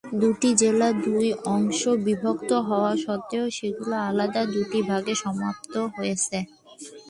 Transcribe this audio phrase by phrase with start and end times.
[0.13, 6.37] দুইটি জেলা দুই অংশে বিভক্ত হওয়া সত্ত্বেও সেগুলো আলাদা দুটি বিভাগে সমাপ্ত হয়েছে।